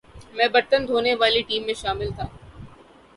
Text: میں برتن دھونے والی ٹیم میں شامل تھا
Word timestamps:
میں 0.35 0.47
برتن 0.53 0.87
دھونے 0.87 1.13
والی 1.15 1.41
ٹیم 1.47 1.63
میں 1.65 1.73
شامل 1.73 2.09
تھا 2.15 2.27